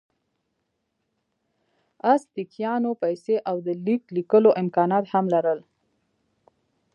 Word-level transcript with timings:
ازتکیانو 2.13 2.91
پیسې 3.01 3.35
او 3.49 3.55
د 3.65 3.67
لیک 3.85 4.03
لیکلو 4.15 4.51
امکانات 4.61 5.05
هم 5.13 5.25
لرل. 5.33 5.59